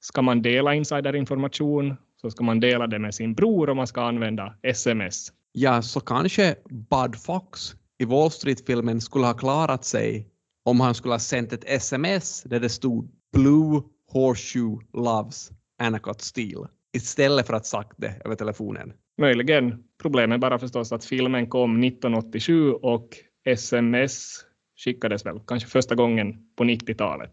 Ska 0.00 0.22
man 0.22 0.42
dela 0.42 0.74
insiderinformation 0.74 1.96
så 2.20 2.30
ska 2.30 2.44
man 2.44 2.60
dela 2.60 2.86
det 2.86 2.98
med 2.98 3.14
sin 3.14 3.34
bror 3.34 3.70
och 3.70 3.76
man 3.76 3.86
ska 3.86 4.02
använda 4.02 4.54
sms. 4.62 5.32
Ja, 5.52 5.82
så 5.82 6.00
kanske 6.00 6.54
Bud 6.70 7.16
Fox 7.16 7.74
i 7.98 8.04
Wall 8.04 8.30
Street-filmen 8.30 9.00
skulle 9.00 9.26
ha 9.26 9.34
klarat 9.34 9.84
sig 9.84 10.28
om 10.64 10.80
han 10.80 10.94
skulle 10.94 11.14
ha 11.14 11.18
sänt 11.18 11.52
ett 11.52 11.64
sms 11.64 12.42
där 12.42 12.60
det 12.60 12.68
stod 12.68 13.10
Blue 13.32 13.82
Horseshoe 14.12 14.78
Loves 14.92 15.50
Anacott 15.78 16.20
Steel 16.20 16.66
istället 16.92 17.46
för 17.46 17.54
att 17.54 17.66
sagt 17.66 17.94
det 17.96 18.22
över 18.24 18.34
telefonen. 18.34 18.92
Möjligen. 19.18 19.84
Problemet 20.02 20.40
bara 20.40 20.58
förstås 20.58 20.92
att 20.92 21.04
filmen 21.04 21.46
kom 21.46 21.82
1987 21.82 22.72
och 22.72 23.08
sms 23.44 24.44
skickades 24.84 25.26
väl 25.26 25.40
kanske 25.46 25.68
första 25.68 25.94
gången 25.94 26.36
på 26.56 26.64
90-talet. 26.64 27.30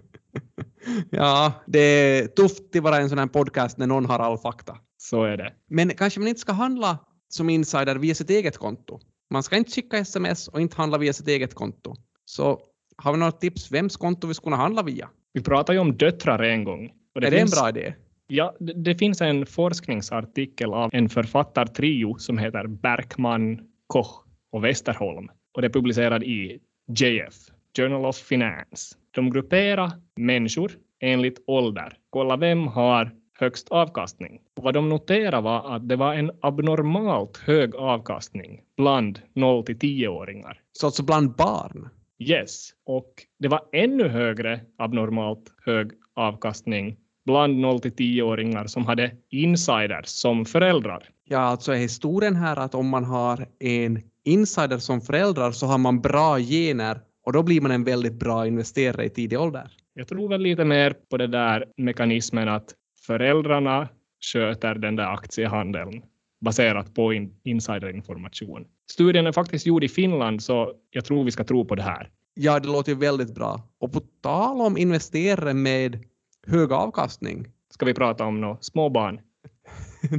ja, 1.10 1.52
det 1.66 1.78
är 1.78 2.26
tufft 2.26 2.76
att 2.76 2.82
vara 2.82 2.96
en 2.96 3.08
sån 3.08 3.18
här 3.18 3.26
podcast 3.26 3.78
när 3.78 3.86
någon 3.86 4.06
har 4.06 4.18
all 4.18 4.38
fakta. 4.38 4.78
Så 4.96 5.24
är 5.24 5.36
det. 5.36 5.52
Men 5.68 5.90
kanske 5.90 6.20
man 6.20 6.28
inte 6.28 6.40
ska 6.40 6.52
handla 6.52 6.98
som 7.28 7.50
insider 7.50 7.96
via 7.96 8.14
sitt 8.14 8.30
eget 8.30 8.58
konto. 8.58 9.00
Man 9.30 9.42
ska 9.42 9.56
inte 9.56 9.70
skicka 9.70 9.98
sms 9.98 10.48
och 10.48 10.60
inte 10.60 10.76
handla 10.76 10.98
via 10.98 11.12
sitt 11.12 11.28
eget 11.28 11.54
konto. 11.54 11.94
Så 12.24 12.60
har 12.96 13.12
vi 13.12 13.18
några 13.18 13.32
tips 13.32 13.72
vems 13.72 13.96
konto 13.96 14.26
vi 14.26 14.34
skulle 14.34 14.44
kunna 14.52 14.62
handla 14.62 14.82
via? 14.82 15.08
Vi 15.32 15.42
pratade 15.42 15.76
ju 15.76 15.80
om 15.80 15.96
döttrar 15.96 16.42
en 16.42 16.64
gång. 16.64 16.92
Det 17.14 17.26
är 17.26 17.30
finns, 17.30 17.50
det 17.50 17.58
en 17.58 17.62
bra 17.62 17.68
idé? 17.68 17.94
Ja, 18.26 18.56
det, 18.60 18.72
det 18.72 18.94
finns 18.94 19.20
en 19.20 19.46
forskningsartikel 19.46 20.72
av 20.74 20.90
en 20.92 21.08
författartrio 21.08 22.18
som 22.18 22.38
heter 22.38 22.66
Berkman, 22.66 23.60
Koch 23.86 24.24
och 24.52 24.64
Westerholm 24.64 25.28
och 25.54 25.62
det 25.62 25.66
är 25.66 25.72
publicerad 25.72 26.22
i 26.22 26.58
JF, 26.98 27.34
Journal 27.76 28.06
of 28.06 28.16
Finance. 28.16 28.96
De 29.10 29.30
grupperar 29.30 29.90
människor 30.16 30.72
enligt 31.00 31.42
ålder. 31.46 31.96
Kolla 32.10 32.36
vem 32.36 32.66
har 32.66 33.10
högst 33.38 33.68
avkastning. 33.68 34.40
Och 34.56 34.62
vad 34.62 34.74
de 34.74 34.88
noterade 34.88 35.40
var 35.40 35.76
att 35.76 35.88
det 35.88 35.96
var 35.96 36.14
en 36.14 36.30
abnormalt 36.42 37.36
hög 37.36 37.74
avkastning 37.74 38.60
bland 38.76 39.20
0 39.34 39.64
till 39.64 39.78
10-åringar. 39.78 40.60
Så 40.72 40.86
alltså 40.86 41.04
bland 41.04 41.36
barn? 41.36 41.88
Yes, 42.18 42.70
och 42.86 43.12
det 43.38 43.48
var 43.48 43.60
ännu 43.72 44.08
högre 44.08 44.60
abnormalt 44.78 45.54
hög 45.64 45.90
avkastning 46.14 46.96
bland 47.24 47.58
0 47.58 47.80
till 47.80 47.92
10-åringar 47.92 48.66
som 48.66 48.86
hade 48.86 49.16
insiders 49.30 50.06
som 50.06 50.44
föräldrar. 50.44 51.08
Ja, 51.24 51.38
alltså 51.38 51.72
är 51.72 51.76
historien 51.76 52.36
här 52.36 52.56
att 52.56 52.74
om 52.74 52.88
man 52.88 53.04
har 53.04 53.46
en 53.60 54.02
insider 54.24 54.78
som 54.78 55.00
föräldrar 55.00 55.52
så 55.52 55.66
har 55.66 55.78
man 55.78 56.00
bra 56.00 56.38
gener 56.38 57.00
och 57.26 57.32
då 57.32 57.42
blir 57.42 57.60
man 57.60 57.70
en 57.70 57.84
väldigt 57.84 58.14
bra 58.14 58.46
investerare 58.46 59.04
i 59.04 59.10
tidig 59.10 59.40
ålder. 59.40 59.70
Jag 59.94 60.08
tror 60.08 60.28
väl 60.28 60.40
lite 60.40 60.64
mer 60.64 60.94
på 61.10 61.16
det 61.16 61.26
där 61.26 61.64
mekanismen 61.76 62.48
att 62.48 62.74
föräldrarna 63.06 63.88
sköter 64.32 64.74
den 64.74 64.96
där 64.96 65.14
aktiehandeln 65.14 66.02
baserat 66.42 66.94
på 66.94 67.12
in 67.12 67.34
insiderinformation. 67.44 68.64
Studien 68.90 69.26
är 69.26 69.32
faktiskt 69.32 69.66
gjord 69.66 69.84
i 69.84 69.88
Finland 69.88 70.42
så 70.42 70.72
jag 70.90 71.04
tror 71.04 71.24
vi 71.24 71.30
ska 71.30 71.44
tro 71.44 71.64
på 71.64 71.74
det 71.74 71.82
här. 71.82 72.10
Ja, 72.34 72.60
det 72.60 72.68
låter 72.68 72.92
ju 72.92 72.98
väldigt 72.98 73.34
bra. 73.34 73.68
Och 73.78 73.92
på 73.92 74.00
tal 74.00 74.60
om 74.60 74.76
investerare 74.76 75.54
med 75.54 76.04
hög 76.46 76.72
avkastning. 76.72 77.46
Ska 77.70 77.86
vi 77.86 77.94
prata 77.94 78.24
om 78.24 78.40
några 78.40 78.56
småbarn? 78.60 79.20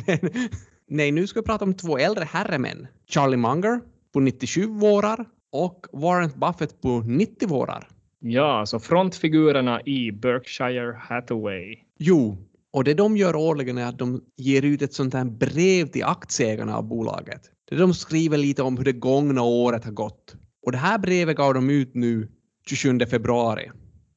Nej, 0.88 1.12
nu 1.12 1.28
ska 1.28 1.40
vi 1.40 1.46
prata 1.46 1.66
om 1.66 1.74
två 1.74 1.98
äldre 1.98 2.24
herremän. 2.24 2.88
Charlie 3.08 3.38
Munger 3.38 3.82
på 4.14 4.20
97 4.20 4.66
vårar 4.66 5.26
och 5.52 5.86
Warren 5.94 6.32
Buffett 6.36 6.82
på 6.82 7.00
90 7.00 7.48
vårar. 7.48 7.88
Ja, 8.20 8.66
så 8.66 8.80
frontfigurerna 8.80 9.82
i 9.82 10.12
Berkshire 10.12 10.96
Hathaway. 11.00 11.78
Jo, 11.98 12.38
och 12.74 12.84
det 12.84 12.94
de 12.94 13.18
gör 13.18 13.36
årligen 13.36 13.78
är 13.78 13.86
att 13.86 14.00
de 14.00 14.24
ger 14.38 14.62
ut 14.62 14.82
ett 14.82 14.94
sånt 14.94 15.14
här 15.14 15.26
brev 15.26 15.88
till 15.88 16.04
aktieägarna 16.04 16.78
av 16.78 16.88
bolaget. 16.88 17.42
Där 17.70 17.78
de 17.78 17.94
skriver 17.94 18.38
lite 18.38 18.64
om 18.64 18.78
hur 18.78 18.86
det 18.86 18.94
gångna 18.94 19.42
året 19.42 19.86
har 19.86 19.92
gått. 19.92 20.36
Och 20.66 20.72
det 20.72 20.78
här 20.78 20.98
brevet 20.98 21.38
gav 21.38 21.54
de 21.54 21.70
ut 21.70 21.96
nu 21.96 22.32
27 22.70 23.00
februari. 23.00 23.72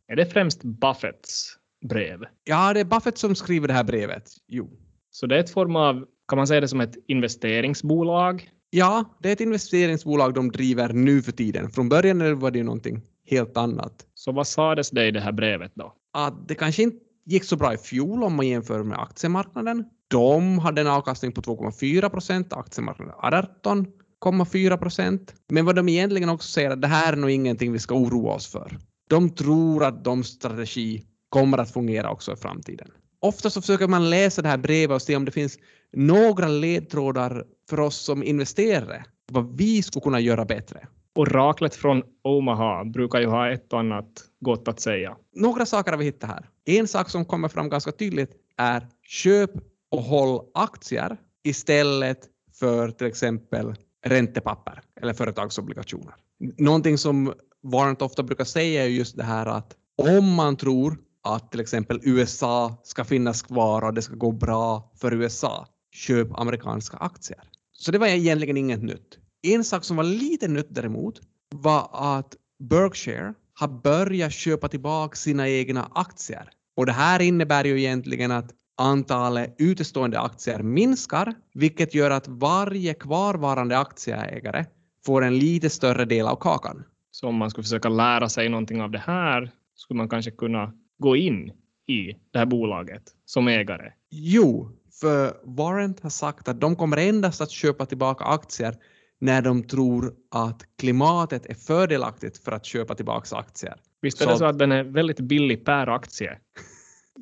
Är 0.08 0.16
det 0.16 0.26
främst 0.26 0.62
Buffetts 0.62 1.56
brev? 1.88 2.24
Ja, 2.44 2.72
det 2.74 2.80
är 2.80 2.84
Buffett 2.84 3.18
som 3.18 3.34
skriver 3.34 3.68
det 3.68 3.74
här 3.74 3.84
brevet. 3.84 4.30
Jo. 4.48 4.70
Så 5.10 5.26
det 5.26 5.36
är 5.36 5.40
ett 5.40 5.50
form 5.50 5.76
av, 5.76 6.04
kan 6.28 6.36
man 6.36 6.46
säga 6.46 6.60
det 6.60 6.68
som 6.68 6.80
ett 6.80 6.94
investeringsbolag? 7.08 8.50
Ja, 8.70 9.18
det 9.22 9.28
är 9.28 9.32
ett 9.32 9.40
investeringsbolag 9.40 10.34
de 10.34 10.50
driver 10.50 10.92
nu 10.92 11.22
för 11.22 11.32
tiden. 11.32 11.70
Från 11.70 11.88
början 11.88 12.38
var 12.38 12.50
det 12.50 12.58
ju 12.58 12.64
någonting 12.64 13.02
helt 13.30 13.56
annat. 13.56 14.06
Så 14.14 14.32
vad 14.32 14.46
sades 14.46 14.90
det 14.90 15.06
i 15.06 15.10
det 15.10 15.20
här 15.20 15.32
brevet 15.32 15.72
då? 15.74 15.94
Att 16.12 16.48
det 16.48 16.54
kanske 16.54 16.82
inte 16.82 17.05
gick 17.26 17.44
så 17.44 17.56
bra 17.56 17.74
i 17.74 17.78
fjol 17.78 18.24
om 18.24 18.34
man 18.34 18.48
jämför 18.48 18.82
med 18.82 18.98
aktiemarknaden. 18.98 19.84
De 20.08 20.58
hade 20.58 20.80
en 20.80 20.86
avkastning 20.86 21.32
på 21.32 21.40
2,4 21.40 22.08
procent, 22.08 22.52
aktiemarknaden 22.52 23.14
18,4 23.22 24.76
procent. 24.76 25.34
Men 25.48 25.64
vad 25.64 25.76
de 25.76 25.88
egentligen 25.88 26.28
också 26.28 26.48
säger 26.48 26.70
att 26.70 26.82
det 26.82 26.88
här 26.88 27.12
är 27.12 27.16
nog 27.16 27.30
ingenting 27.30 27.72
vi 27.72 27.78
ska 27.78 27.94
oroa 27.94 28.34
oss 28.34 28.46
för. 28.46 28.78
De 29.08 29.30
tror 29.30 29.84
att 29.84 30.04
de 30.04 30.24
strategi 30.24 31.02
kommer 31.28 31.58
att 31.58 31.70
fungera 31.70 32.10
också 32.10 32.32
i 32.32 32.36
framtiden. 32.36 32.88
Ofta 33.20 33.50
så 33.50 33.60
försöker 33.60 33.88
man 33.88 34.10
läsa 34.10 34.42
det 34.42 34.48
här 34.48 34.58
brevet 34.58 34.94
och 34.94 35.02
se 35.02 35.16
om 35.16 35.24
det 35.24 35.30
finns 35.30 35.58
några 35.92 36.48
ledtrådar 36.48 37.44
för 37.70 37.80
oss 37.80 37.96
som 37.96 38.22
investerare, 38.22 39.04
vad 39.32 39.56
vi 39.56 39.82
skulle 39.82 40.02
kunna 40.02 40.20
göra 40.20 40.44
bättre. 40.44 40.88
Oraklet 41.16 41.74
från 41.74 42.02
Omaha 42.22 42.84
brukar 42.84 43.20
ju 43.20 43.26
ha 43.26 43.50
ett 43.50 43.72
och 43.72 43.80
annat 43.80 44.24
gott 44.40 44.68
att 44.68 44.80
säga. 44.80 45.16
Några 45.34 45.66
saker 45.66 45.90
har 45.90 45.98
vi 45.98 46.04
hittat 46.04 46.30
här. 46.30 46.48
En 46.64 46.88
sak 46.88 47.10
som 47.10 47.24
kommer 47.24 47.48
fram 47.48 47.68
ganska 47.68 47.92
tydligt 47.92 48.30
är 48.56 48.86
köp 49.02 49.50
och 49.90 50.02
håll 50.02 50.40
aktier 50.54 51.16
istället 51.44 52.18
för 52.60 52.90
till 52.90 53.06
exempel 53.06 53.74
räntepapper 54.04 54.80
eller 55.00 55.12
företagsobligationer. 55.12 56.14
Någonting 56.58 56.98
som 56.98 57.32
Warrant 57.62 58.02
ofta 58.02 58.22
brukar 58.22 58.44
säga 58.44 58.84
är 58.84 58.88
just 58.88 59.16
det 59.16 59.24
här 59.24 59.46
att 59.46 59.76
om 60.02 60.34
man 60.34 60.56
tror 60.56 60.98
att 61.22 61.50
till 61.50 61.60
exempel 61.60 62.00
USA 62.02 62.80
ska 62.82 63.04
finnas 63.04 63.42
kvar 63.42 63.82
och 63.82 63.94
det 63.94 64.02
ska 64.02 64.14
gå 64.14 64.32
bra 64.32 64.92
för 65.00 65.14
USA, 65.14 65.66
köp 65.92 66.38
amerikanska 66.38 66.96
aktier. 66.96 67.40
Så 67.72 67.92
det 67.92 67.98
var 67.98 68.06
egentligen 68.06 68.56
inget 68.56 68.82
nytt. 68.82 69.18
En 69.54 69.64
sak 69.64 69.84
som 69.84 69.96
var 69.96 70.04
lite 70.04 70.48
nytt 70.48 70.66
däremot 70.70 71.20
var 71.54 71.90
att 71.92 72.36
Berkshire 72.58 73.34
har 73.54 73.68
börjat 73.68 74.32
köpa 74.32 74.68
tillbaka 74.68 75.16
sina 75.16 75.48
egna 75.48 75.90
aktier. 75.94 76.50
Och 76.76 76.86
det 76.86 76.92
här 76.92 77.22
innebär 77.22 77.64
ju 77.64 77.78
egentligen 77.78 78.30
att 78.30 78.50
antalet 78.76 79.54
utestående 79.58 80.20
aktier 80.20 80.62
minskar, 80.62 81.34
vilket 81.54 81.94
gör 81.94 82.10
att 82.10 82.28
varje 82.28 82.94
kvarvarande 82.94 83.78
aktieägare 83.78 84.64
får 85.06 85.24
en 85.24 85.38
lite 85.38 85.70
större 85.70 86.04
del 86.04 86.26
av 86.26 86.36
kakan. 86.36 86.84
Så 87.10 87.28
om 87.28 87.34
man 87.34 87.50
skulle 87.50 87.62
försöka 87.62 87.88
lära 87.88 88.28
sig 88.28 88.48
någonting 88.48 88.82
av 88.82 88.90
det 88.90 89.02
här 89.06 89.50
skulle 89.74 89.98
man 89.98 90.08
kanske 90.08 90.30
kunna 90.30 90.72
gå 90.98 91.16
in 91.16 91.52
i 91.86 92.12
det 92.30 92.38
här 92.38 92.46
bolaget 92.46 93.02
som 93.24 93.48
ägare? 93.48 93.92
Jo, 94.10 94.70
för 95.00 95.34
Warren 95.44 95.94
har 96.02 96.10
sagt 96.10 96.48
att 96.48 96.60
de 96.60 96.76
kommer 96.76 96.96
endast 96.96 97.40
att 97.40 97.50
köpa 97.50 97.86
tillbaka 97.86 98.24
aktier 98.24 98.76
när 99.20 99.42
de 99.42 99.62
tror 99.62 100.14
att 100.30 100.62
klimatet 100.78 101.46
är 101.46 101.54
fördelaktigt 101.54 102.38
för 102.38 102.52
att 102.52 102.64
köpa 102.64 102.94
tillbaka 102.94 103.36
aktier. 103.36 103.74
Visst 104.02 104.20
är 104.20 104.24
så 104.24 104.30
det 104.30 104.38
så 104.38 104.44
att 104.44 104.58
den 104.58 104.72
är 104.72 104.84
väldigt 104.84 105.20
billig 105.20 105.64
per 105.64 105.86
aktie? 105.86 106.38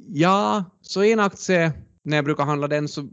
Ja, 0.07 0.65
så 0.81 1.03
en 1.03 1.21
aktie, 1.21 1.73
när 2.03 2.17
jag 2.17 2.25
brukar 2.25 2.45
handla 2.45 2.69
den, 2.69 2.89
så 2.89 3.09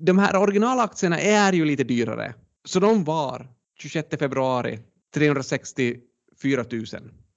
de 0.00 0.18
här 0.18 0.36
originalaktierna 0.36 1.20
är 1.20 1.52
ju 1.52 1.64
lite 1.64 1.84
dyrare. 1.84 2.34
Så 2.64 2.80
de 2.80 3.04
var 3.04 3.48
26 3.78 4.08
februari 4.18 4.78
364 5.14 6.64
000 6.72 6.84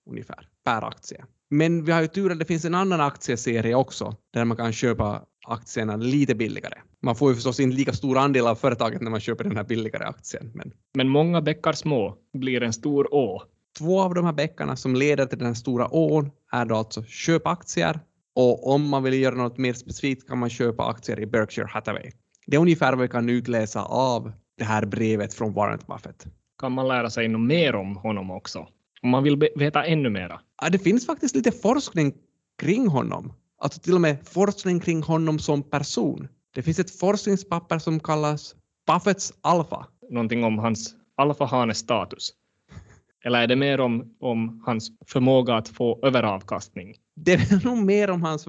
ungefär 0.10 0.48
per 0.64 0.88
aktie. 0.88 1.26
Men 1.50 1.86
vi 1.86 1.92
har 1.92 2.02
ju 2.02 2.08
tur 2.08 2.32
att 2.32 2.40
det 2.40 2.46
finns 2.46 2.66
en 2.66 2.76
annan 2.76 3.02
aktieserie 3.02 3.76
också 3.76 4.16
där 4.34 4.46
man 4.46 4.58
kan 4.58 4.74
köpa 4.74 5.22
aktierna 5.48 5.96
lite 5.96 6.36
billigare. 6.36 6.78
Man 7.02 7.16
får 7.16 7.30
ju 7.30 7.36
förstås 7.36 7.60
inte 7.60 7.78
lika 7.78 7.94
stor 7.94 8.18
andel 8.18 8.48
av 8.48 8.56
företaget 8.56 9.02
när 9.02 9.12
man 9.12 9.20
köper 9.20 9.44
den 9.44 9.58
här 9.58 9.64
billigare 9.64 10.04
aktien. 10.04 10.52
Men, 10.54 10.72
men 10.94 11.10
många 11.10 11.42
bäckar 11.42 11.74
små 11.74 12.18
blir 12.34 12.64
en 12.64 12.74
stor 12.74 13.14
å. 13.14 13.42
Två 13.78 14.02
av 14.02 14.14
de 14.14 14.26
här 14.26 14.34
bäckarna 14.34 14.76
som 14.76 14.96
leder 14.96 15.26
till 15.26 15.40
den 15.40 15.56
stora 15.56 15.88
ån 15.88 16.32
är 16.52 16.66
då 16.66 16.76
alltså 16.76 17.04
köp 17.04 17.48
aktier 17.48 18.00
och 18.36 18.74
om 18.74 18.90
man 18.90 19.04
vill 19.04 19.14
göra 19.14 19.36
något 19.36 19.58
mer 19.58 19.74
specifikt 19.74 20.28
kan 20.28 20.38
man 20.38 20.50
köpa 20.50 20.88
aktier 20.88 21.20
i 21.20 21.26
Berkshire 21.26 21.68
Hathaway. 21.68 22.12
Det 22.48 22.56
är 22.56 22.62
ungefär 22.62 22.92
vad 22.92 23.02
vi 23.02 23.08
kan 23.08 23.30
utläsa 23.30 23.84
av 23.84 24.32
det 24.58 24.64
här 24.64 24.86
brevet 24.86 25.34
från 25.34 25.54
Warren 25.54 25.80
Buffett. 25.88 26.26
Kan 26.60 26.72
man 26.72 26.88
lära 26.88 27.10
sig 27.10 27.28
något 27.28 27.48
mer 27.48 27.76
om 27.76 27.96
honom 27.96 28.32
också? 28.32 28.68
Om 29.02 29.10
man 29.10 29.24
vill 29.24 29.50
veta 29.56 29.86
ännu 29.86 30.10
mera? 30.10 30.42
Ja, 30.62 30.70
det 30.70 30.80
finns 30.80 31.06
faktiskt 31.06 31.36
lite 31.36 31.52
forskning 31.52 32.14
kring 32.62 32.88
honom. 32.88 33.34
Alltså 33.60 33.80
till 33.80 33.96
och 33.96 34.02
med 34.02 34.28
forskning 34.28 34.80
kring 34.80 35.04
honom 35.04 35.40
som 35.40 35.64
person. 35.64 36.28
Det 36.54 36.64
finns 36.64 36.80
ett 36.80 37.00
forskningspapper 37.00 37.80
som 37.80 38.00
kallas 38.00 38.56
Buffetts 38.88 39.34
alfa. 39.42 39.86
Någonting 40.10 40.44
om 40.44 40.60
hans 40.60 40.96
alfahane-status? 41.18 42.34
Eller 43.26 43.42
är 43.42 43.48
det 43.48 43.56
mer 43.56 43.80
om, 43.80 44.16
om 44.20 44.64
hans 44.66 44.92
förmåga 45.06 45.56
att 45.56 45.70
få 45.70 46.00
överavkastning? 46.04 46.96
Det 47.16 47.34
är 47.34 47.66
nog 47.66 47.78
mer 47.78 48.10
om 48.10 48.22
hans 48.22 48.44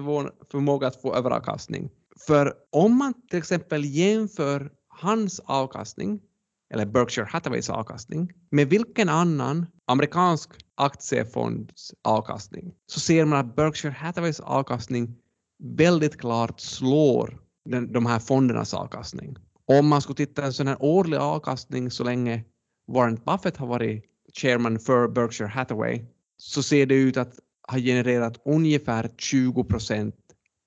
förmåga 0.51 0.87
att 0.87 1.01
få 1.01 1.15
överavkastning. 1.15 1.89
För 2.27 2.53
om 2.69 2.97
man 2.97 3.13
till 3.29 3.39
exempel 3.39 3.85
jämför 3.85 4.71
hans 4.87 5.39
avkastning 5.39 6.19
eller 6.73 6.85
Berkshire 6.85 7.27
Hathaways 7.29 7.69
avkastning 7.69 8.31
med 8.49 8.69
vilken 8.69 9.09
annan 9.09 9.65
amerikansk 9.85 10.49
aktiefonds 10.81 11.93
avkastning 12.03 12.73
så 12.85 12.99
ser 12.99 13.25
man 13.25 13.39
att 13.39 13.55
Berkshire 13.55 13.95
Hathaways 13.97 14.39
avkastning 14.39 15.15
väldigt 15.63 16.17
klart 16.17 16.59
slår 16.59 17.39
den, 17.69 17.93
de 17.93 18.05
här 18.05 18.19
fondernas 18.19 18.73
avkastning. 18.73 19.35
Om 19.65 19.87
man 19.87 20.01
skulle 20.01 20.15
titta 20.15 20.43
en 20.43 20.53
sån 20.53 20.67
här 20.67 20.77
årlig 20.79 21.17
avkastning 21.17 21.91
så 21.91 22.03
länge 22.03 22.43
Warren 22.87 23.19
Buffett 23.25 23.57
har 23.57 23.67
varit 23.67 24.03
chairman 24.33 24.79
för 24.79 25.07
Berkshire 25.07 25.47
Hathaway 25.47 26.05
så 26.37 26.63
ser 26.63 26.85
det 26.85 26.95
ut 26.95 27.17
att 27.17 27.33
ha 27.67 27.77
genererat 27.77 28.41
ungefär 28.45 29.09
20 29.17 29.63
procent 29.63 30.15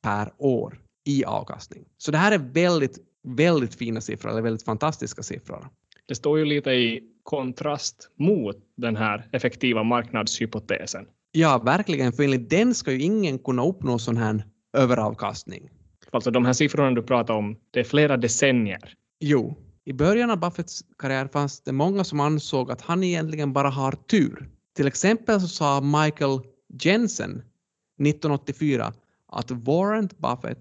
per 0.03 0.33
år 0.39 0.81
i 1.07 1.25
avkastning. 1.25 1.85
Så 1.99 2.11
det 2.11 2.19
här 2.19 2.33
är 2.33 2.39
väldigt, 2.39 2.99
väldigt 3.23 3.75
fina 3.75 4.01
siffror, 4.01 4.31
eller 4.31 4.43
väldigt 4.43 4.65
fantastiska 4.65 5.23
siffror 5.23 5.69
det 6.07 6.15
står 6.15 6.39
ju 6.39 6.45
lite 6.45 6.71
i 6.71 7.03
kontrast 7.25 8.11
mot 8.19 8.57
den 8.77 8.97
här 8.97 9.29
effektiva 9.33 9.83
marknadshypotesen. 9.83 11.07
Ja, 11.33 11.59
verkligen, 11.59 12.13
för 12.13 12.23
enligt 12.23 12.51
den 12.51 12.75
ska 12.75 12.93
ju 12.93 13.03
ingen 13.03 13.39
kunna 13.39 13.67
uppnå 13.67 13.99
sån 13.99 14.17
här 14.17 14.45
överavkastning. 14.77 15.71
Alltså 16.11 16.31
de 16.31 16.45
här 16.45 16.53
siffrorna 16.53 16.91
du 16.91 17.03
pratar 17.03 17.35
om, 17.35 17.57
det 17.71 17.81
är 17.81 17.85
flera 17.85 18.17
decennier. 18.17 18.95
Jo, 19.21 19.57
i 19.85 19.93
början 19.93 20.31
av 20.31 20.41
Buffetts 20.41 20.85
karriär 20.99 21.29
fanns 21.33 21.61
det 21.61 21.73
många 21.73 22.05
som 22.05 22.21
ansåg 22.21 22.71
att 22.71 22.81
han 22.81 23.05
egentligen 23.05 23.53
bara 23.53 23.69
har 23.69 23.93
tur. 23.93 24.49
Till 24.77 24.87
exempel 24.87 25.41
så 25.41 25.49
sa 25.49 25.81
Michael 25.81 26.41
Jensen 26.83 27.31
1984 27.31 28.93
att 29.33 29.51
Warren 29.51 30.09
Buffett 30.17 30.61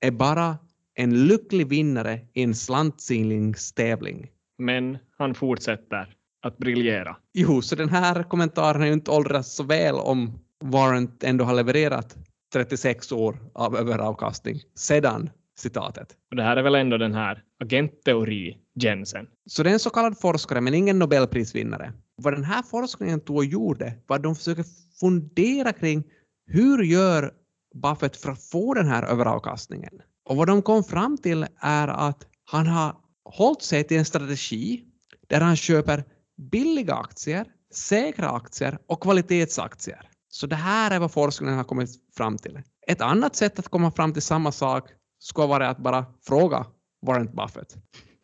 är 0.00 0.10
bara 0.10 0.58
en 0.94 1.26
lycklig 1.26 1.66
vinnare 1.66 2.20
i 2.32 2.42
en 2.42 2.54
slantsinglingstävling. 2.54 4.30
Men 4.58 4.98
han 5.18 5.34
fortsätter 5.34 6.14
att 6.42 6.58
briljera. 6.58 7.16
Jo, 7.34 7.62
så 7.62 7.76
den 7.76 7.88
här 7.88 8.22
kommentaren 8.22 8.80
har 8.80 8.86
ju 8.86 8.92
inte 8.92 9.10
åldrats 9.10 9.54
så 9.54 9.62
väl 9.62 9.94
om 9.94 10.38
Warren 10.64 11.12
ändå 11.22 11.44
har 11.44 11.54
levererat 11.54 12.16
36 12.52 13.12
år 13.12 13.36
av 13.54 13.76
överavkastning 13.76 14.60
sedan 14.74 15.30
citatet. 15.58 16.16
Och 16.30 16.36
det 16.36 16.42
här 16.42 16.56
är 16.56 16.62
väl 16.62 16.74
ändå 16.74 16.98
den 16.98 17.14
här 17.14 17.42
agentteori 17.60 18.58
Jensen. 18.74 19.26
Så 19.46 19.62
det 19.62 19.70
är 19.70 19.72
en 19.72 19.78
så 19.78 19.90
kallad 19.90 20.20
forskare, 20.20 20.60
men 20.60 20.74
ingen 20.74 20.98
nobelprisvinnare. 20.98 21.92
Vad 22.16 22.32
den 22.32 22.44
här 22.44 22.62
forskningen 22.62 23.20
tog 23.20 23.36
och 23.36 23.44
gjorde 23.44 23.94
var 24.06 24.16
att 24.16 24.22
de 24.22 24.34
försöker 24.34 24.64
fundera 25.00 25.72
kring 25.72 26.04
hur 26.46 26.82
gör 26.82 27.32
Buffett 27.74 28.16
för 28.16 28.30
att 28.30 28.42
få 28.42 28.74
den 28.74 28.86
här 28.86 29.02
överavkastningen? 29.02 30.02
Och 30.24 30.36
vad 30.36 30.46
de 30.46 30.62
kom 30.62 30.84
fram 30.84 31.18
till 31.18 31.46
är 31.60 31.88
att 31.88 32.26
han 32.44 32.66
har 32.66 32.96
hållit 33.24 33.62
sig 33.62 33.84
till 33.84 33.98
en 33.98 34.04
strategi 34.04 34.84
där 35.28 35.40
han 35.40 35.56
köper 35.56 36.04
billiga 36.50 36.94
aktier, 36.94 37.46
säkra 37.74 38.30
aktier 38.30 38.78
och 38.86 39.02
kvalitetsaktier. 39.02 40.08
Så 40.28 40.46
det 40.46 40.56
här 40.56 40.90
är 40.90 40.98
vad 40.98 41.12
forskningen 41.12 41.56
har 41.56 41.64
kommit 41.64 41.90
fram 42.16 42.38
till. 42.38 42.62
Ett 42.86 43.00
annat 43.00 43.36
sätt 43.36 43.58
att 43.58 43.68
komma 43.68 43.90
fram 43.90 44.12
till 44.12 44.22
samma 44.22 44.52
sak 44.52 44.90
skulle 45.18 45.46
vara 45.46 45.68
att 45.68 45.78
bara 45.78 46.06
fråga 46.22 46.66
Warren 47.06 47.34
Buffett. 47.34 47.76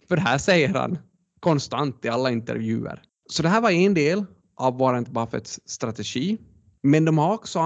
För 0.09 0.17
det 0.17 0.23
här 0.23 0.39
säger 0.39 0.69
han 0.69 0.99
konstant 1.41 2.05
i 2.05 2.09
alla 2.09 2.31
intervjuer. 2.31 3.03
Så 3.31 3.43
det 3.43 3.49
här 3.49 3.61
var 3.61 3.71
en 3.71 3.95
del 3.95 4.25
av 4.57 4.79
Warren 4.79 5.05
Buffetts 5.05 5.61
strategi. 5.65 6.39
Men 6.83 7.05
de 7.05 7.19
har 7.19 7.35
också 7.35 7.59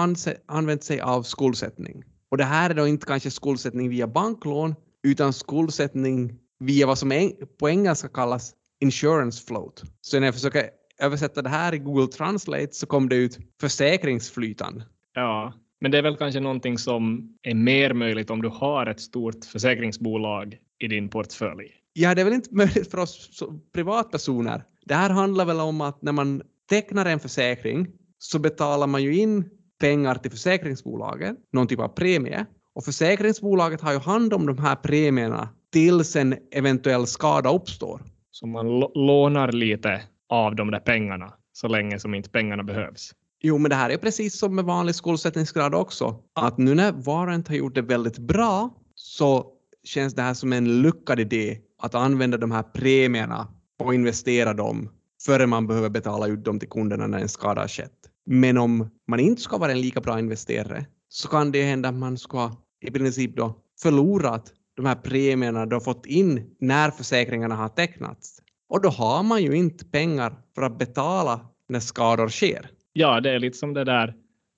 använt 0.46 0.84
sig 0.84 1.00
av 1.00 1.22
skuldsättning. 1.22 2.04
Och 2.30 2.36
det 2.36 2.44
här 2.44 2.70
är 2.70 2.74
då 2.74 2.86
inte 2.86 3.06
kanske 3.06 3.30
skuldsättning 3.30 3.88
via 3.88 4.06
banklån 4.06 4.74
utan 5.02 5.32
skuldsättning 5.32 6.38
via 6.62 6.86
vad 6.86 6.98
som 6.98 7.32
på 7.58 7.68
engelska 7.68 8.08
kallas 8.08 8.52
insurance 8.80 9.46
float. 9.46 9.82
Så 10.00 10.20
när 10.20 10.26
jag 10.26 10.34
försöker 10.34 10.70
översätta 11.00 11.42
det 11.42 11.48
här 11.48 11.74
i 11.74 11.78
Google 11.78 12.06
Translate 12.06 12.72
så 12.72 12.86
kom 12.86 13.08
det 13.08 13.16
ut 13.16 13.38
försäkringsflytan. 13.60 14.82
Ja, 15.14 15.52
men 15.80 15.90
det 15.90 15.98
är 15.98 16.02
väl 16.02 16.16
kanske 16.16 16.40
någonting 16.40 16.78
som 16.78 17.28
är 17.42 17.54
mer 17.54 17.94
möjligt 17.94 18.30
om 18.30 18.42
du 18.42 18.48
har 18.48 18.86
ett 18.86 19.00
stort 19.00 19.44
försäkringsbolag 19.44 20.58
i 20.78 20.88
din 20.88 21.08
portfölj. 21.08 21.70
Ja, 21.92 22.14
det 22.14 22.20
är 22.20 22.24
väl 22.24 22.34
inte 22.34 22.54
möjligt 22.54 22.90
för 22.90 22.98
oss 22.98 23.42
privatpersoner. 23.74 24.64
Det 24.84 24.94
här 24.94 25.10
handlar 25.10 25.44
väl 25.44 25.60
om 25.60 25.80
att 25.80 26.02
när 26.02 26.12
man 26.12 26.42
tecknar 26.68 27.06
en 27.06 27.20
försäkring 27.20 27.88
så 28.18 28.38
betalar 28.38 28.86
man 28.86 29.02
ju 29.02 29.16
in 29.16 29.50
pengar 29.80 30.14
till 30.14 30.30
försäkringsbolaget, 30.30 31.36
någon 31.52 31.66
typ 31.66 31.80
av 31.80 31.88
premie. 31.88 32.46
Och 32.74 32.84
försäkringsbolaget 32.84 33.80
har 33.80 33.92
ju 33.92 33.98
hand 33.98 34.34
om 34.34 34.46
de 34.46 34.58
här 34.58 34.76
premierna 34.76 35.48
tills 35.72 36.16
en 36.16 36.34
eventuell 36.50 37.06
skada 37.06 37.50
uppstår. 37.52 38.02
Så 38.30 38.46
man 38.46 38.80
lånar 38.94 39.52
lite 39.52 40.02
av 40.28 40.56
de 40.56 40.70
där 40.70 40.80
pengarna 40.80 41.32
så 41.52 41.68
länge 41.68 41.98
som 41.98 42.14
inte 42.14 42.30
pengarna 42.30 42.62
behövs. 42.62 43.12
Jo, 43.42 43.58
men 43.58 43.68
det 43.68 43.74
här 43.76 43.90
är 43.90 43.96
precis 43.96 44.38
som 44.38 44.54
med 44.54 44.64
vanlig 44.64 44.94
skuldsättningsgrad 44.94 45.74
också. 45.74 46.16
Att 46.34 46.58
nu 46.58 46.74
när 46.74 46.92
Warrant 46.92 47.48
har 47.48 47.54
gjort 47.54 47.74
det 47.74 47.82
väldigt 47.82 48.18
bra 48.18 48.70
så 48.94 49.46
känns 49.84 50.14
det 50.14 50.22
här 50.22 50.34
som 50.34 50.52
en 50.52 50.82
lyckad 50.82 51.20
idé 51.20 51.58
att 51.82 51.94
använda 51.94 52.36
de 52.36 52.50
här 52.50 52.62
premierna 52.62 53.48
och 53.78 53.94
investera 53.94 54.54
dem 54.54 54.90
före 55.26 55.46
man 55.46 55.66
behöver 55.66 55.88
betala 55.88 56.26
ut 56.26 56.44
dem 56.44 56.58
till 56.58 56.68
kunderna 56.68 57.06
när 57.06 57.18
en 57.18 57.28
skada 57.28 57.60
har 57.60 57.68
skett. 57.68 57.92
Men 58.26 58.58
om 58.58 58.90
man 59.08 59.20
inte 59.20 59.42
ska 59.42 59.58
vara 59.58 59.72
en 59.72 59.80
lika 59.80 60.00
bra 60.00 60.18
investerare 60.18 60.86
så 61.08 61.28
kan 61.28 61.52
det 61.52 61.62
hända 61.62 61.88
att 61.88 61.94
man 61.94 62.18
ska 62.18 62.50
i 62.80 62.90
princip 62.90 63.36
då 63.36 63.56
förlorat 63.82 64.52
de 64.76 64.86
här 64.86 64.94
premierna 64.94 65.66
du 65.66 65.76
har 65.76 65.80
fått 65.80 66.06
in 66.06 66.56
när 66.60 66.90
försäkringarna 66.90 67.54
har 67.54 67.68
tecknats. 67.68 68.38
Och 68.68 68.82
då 68.82 68.88
har 68.88 69.22
man 69.22 69.42
ju 69.42 69.56
inte 69.56 69.84
pengar 69.84 70.34
för 70.54 70.62
att 70.62 70.78
betala 70.78 71.40
när 71.68 71.80
skador 71.80 72.28
sker. 72.28 72.70
Ja, 72.92 73.20
det 73.20 73.30
är 73.30 73.38
lite 73.38 73.58
som 73.58 73.74
det 73.74 73.84
där 73.84 74.14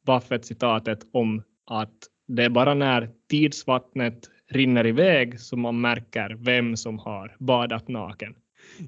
Buffett-citatet 0.07 0.99
om 1.13 1.43
att 1.71 1.95
det 2.29 2.45
är 2.45 2.51
bara 2.51 2.75
när 2.75 3.11
tidsvattnet 3.31 4.31
rinner 4.51 4.87
iväg 4.87 5.41
som 5.41 5.61
man 5.61 5.81
märker 5.81 6.37
vem 6.41 6.77
som 6.77 6.99
har 6.99 7.37
badat 7.39 7.89
naken. 7.89 8.35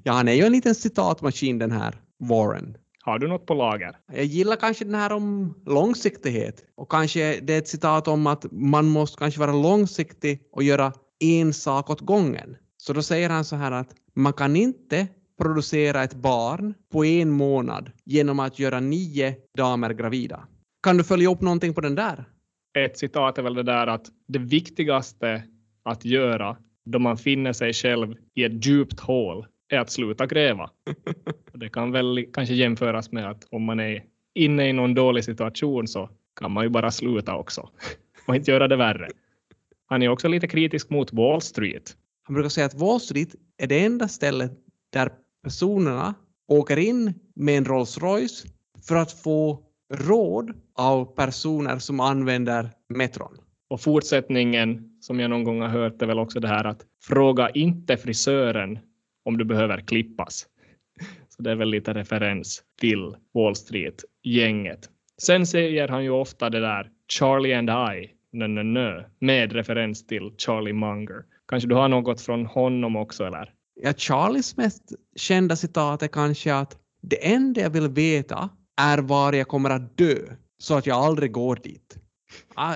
Ja, 0.03 0.13
han 0.13 0.27
är 0.27 0.33
ju 0.33 0.43
en 0.43 0.51
liten 0.51 0.75
citatmaskin 0.75 1.59
den 1.59 1.71
här 1.71 1.95
Warren. 2.19 2.77
Har 3.01 3.19
du 3.19 3.27
något 3.27 3.45
på 3.45 3.53
lager? 3.53 3.97
Jag 4.13 4.25
gillar 4.25 4.55
kanske 4.55 4.85
den 4.85 4.95
här 4.95 5.11
om 5.11 5.55
långsiktighet 5.65 6.65
och 6.77 6.91
kanske 6.91 7.39
det 7.41 7.53
är 7.53 7.57
ett 7.57 7.67
citat 7.67 8.07
om 8.07 8.27
att 8.27 8.45
man 8.51 8.85
måste 8.85 9.17
kanske 9.17 9.39
vara 9.39 9.51
långsiktig 9.51 10.41
och 10.51 10.63
göra 10.63 10.93
en 11.19 11.53
sak 11.53 11.89
åt 11.89 12.01
gången. 12.01 12.57
Så 12.77 12.93
då 12.93 13.01
säger 13.01 13.29
han 13.29 13.45
så 13.45 13.55
här 13.55 13.71
att 13.71 13.95
man 14.13 14.33
kan 14.33 14.55
inte 14.55 15.07
producera 15.37 16.03
ett 16.03 16.15
barn 16.15 16.73
på 16.91 17.05
en 17.05 17.31
månad 17.31 17.91
genom 18.05 18.39
att 18.39 18.59
göra 18.59 18.79
nio 18.79 19.35
damer 19.57 19.93
gravida. 19.93 20.47
Kan 20.83 20.97
du 20.97 21.03
följa 21.03 21.31
upp 21.31 21.41
någonting 21.41 21.73
på 21.73 21.81
den 21.81 21.95
där? 21.95 22.25
Ett 22.79 22.97
citat 22.97 23.37
är 23.37 23.41
väl 23.41 23.53
det 23.53 23.63
där 23.63 23.87
att 23.87 24.07
det 24.27 24.39
viktigaste 24.39 25.43
att 25.83 26.05
göra 26.05 26.57
då 26.85 26.99
man 26.99 27.17
finner 27.17 27.53
sig 27.53 27.73
själv 27.73 28.15
i 28.35 28.43
ett 28.43 28.65
djupt 28.65 28.99
hål 28.99 29.45
är 29.69 29.79
att 29.79 29.91
sluta 29.91 30.25
gräva. 30.25 30.69
det 31.53 31.69
kan 31.69 31.91
väl 31.91 32.25
kanske 32.33 32.53
jämföras 32.53 33.11
med 33.11 33.29
att 33.29 33.47
om 33.51 33.63
man 33.63 33.79
är 33.79 34.03
inne 34.35 34.69
i 34.69 34.73
någon 34.73 34.93
dålig 34.93 35.23
situation 35.23 35.87
så 35.87 36.09
kan 36.39 36.51
man 36.51 36.63
ju 36.63 36.69
bara 36.69 36.91
sluta 36.91 37.35
också 37.35 37.69
och 38.27 38.35
inte 38.35 38.51
göra 38.51 38.67
det 38.67 38.75
värre. 38.75 39.07
Han 39.87 40.03
är 40.03 40.09
också 40.09 40.27
lite 40.27 40.47
kritisk 40.47 40.89
mot 40.89 41.13
Wall 41.13 41.41
Street. 41.41 41.95
Han 42.23 42.33
brukar 42.33 42.49
säga 42.49 42.65
att 42.65 42.79
Wall 42.79 42.99
Street 42.99 43.35
är 43.57 43.67
det 43.67 43.85
enda 43.85 44.07
stället 44.07 44.51
där 44.89 45.11
personerna 45.43 46.13
åker 46.47 46.77
in 46.77 47.13
med 47.35 47.57
en 47.57 47.65
Rolls 47.65 47.97
Royce 47.97 48.47
för 48.87 48.95
att 48.95 49.11
få 49.11 49.63
råd 49.93 50.53
av 50.75 51.15
personer 51.15 51.79
som 51.79 51.99
använder 51.99 52.69
metron. 52.89 53.37
Och 53.69 53.81
fortsättningen 53.81 54.97
som 55.01 55.19
jag 55.19 55.29
någon 55.29 55.43
gång 55.43 55.61
har 55.61 55.69
hört 55.69 56.01
är 56.01 56.05
väl 56.05 56.19
också 56.19 56.39
det 56.39 56.47
här 56.47 56.63
att 56.65 56.85
fråga 57.03 57.49
inte 57.49 57.97
frisören 57.97 58.79
om 59.25 59.37
du 59.37 59.45
behöver 59.45 59.77
klippas. 59.77 60.47
Så 61.29 61.43
det 61.43 61.51
är 61.51 61.55
väl 61.55 61.69
lite 61.69 61.93
referens 61.93 62.63
till 62.79 63.15
Wall 63.33 63.55
Street-gänget. 63.55 64.89
Sen 65.21 65.47
säger 65.47 65.87
han 65.87 66.03
ju 66.03 66.09
ofta 66.09 66.49
det 66.49 66.59
där 66.59 66.89
Charlie 67.11 67.53
and 67.53 67.69
I, 67.69 68.16
nö, 68.33 68.47
nö, 68.47 68.63
nö, 68.63 69.03
med 69.19 69.53
referens 69.53 70.07
till 70.07 70.31
Charlie 70.37 70.73
Munger. 70.73 71.23
Kanske 71.47 71.69
du 71.69 71.75
har 71.75 71.87
något 71.87 72.21
från 72.21 72.45
honom 72.45 72.95
också 72.95 73.25
eller? 73.25 73.53
Ja, 73.81 73.93
Charlies 73.97 74.57
mest 74.57 74.83
kända 75.15 75.55
citat 75.55 76.03
är 76.03 76.07
kanske 76.07 76.55
att 76.55 76.77
det 77.01 77.27
enda 77.33 77.61
jag 77.61 77.69
vill 77.69 77.87
veta 77.87 78.49
är 78.81 78.97
var 78.97 79.33
jag 79.33 79.47
kommer 79.47 79.69
att 79.69 79.97
dö 79.97 80.15
så 80.57 80.77
att 80.77 80.85
jag 80.87 80.97
aldrig 80.97 81.31
går 81.31 81.55
dit. 81.63 81.97
Ah, 82.55 82.75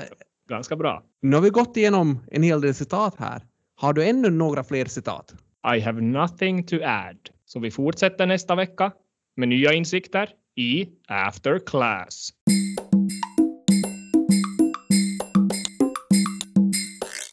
Ganska 0.49 0.75
bra. 0.75 1.03
Nu 1.21 1.35
har 1.35 1.43
vi 1.43 1.49
gått 1.49 1.77
igenom 1.77 2.19
en 2.31 2.43
hel 2.43 2.61
del 2.61 2.73
citat 2.73 3.15
här. 3.19 3.41
Har 3.75 3.93
du 3.93 4.05
ännu 4.05 4.29
några 4.29 4.63
fler 4.63 4.85
citat? 4.85 5.33
I 5.75 5.79
have 5.79 6.01
nothing 6.01 6.65
to 6.65 6.75
add. 6.83 7.17
Så 7.45 7.59
vi 7.59 7.71
fortsätter 7.71 8.25
nästa 8.25 8.55
vecka 8.55 8.91
med 9.35 9.47
nya 9.49 9.73
insikter 9.73 10.29
i 10.55 10.87
After 11.07 11.59
Class. 11.65 12.29